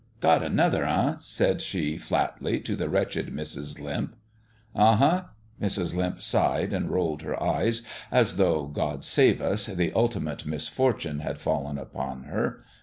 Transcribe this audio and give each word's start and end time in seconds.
"Got 0.19 0.41
another, 0.41 0.83
eh?" 0.85 1.17
says 1.19 1.61
she, 1.61 1.95
flatly, 1.95 2.59
to 2.61 2.75
the 2.75 2.89
wretched 2.89 3.27
Mrs. 3.31 3.79
Limp." 3.79 4.15
Uh 4.75 4.95
huh!" 4.95 5.23
Mrs. 5.61 5.93
Limp 5.95 6.23
sighed 6.23 6.73
and 6.73 6.89
rolled 6.89 7.21
her 7.21 7.39
eyes, 7.39 7.83
as 8.11 8.37
though, 8.37 8.65
God 8.65 9.05
save 9.05 9.43
us! 9.43 9.67
the 9.67 9.93
ultimate 9.93 10.43
mis 10.43 10.67
fortune 10.67 11.19
had 11.19 11.37
fallen 11.37 11.77
upon 11.77 12.23
her. 12.23 12.63